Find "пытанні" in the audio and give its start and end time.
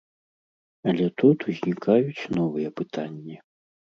2.83-3.35